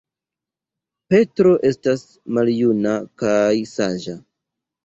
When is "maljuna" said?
2.39-2.97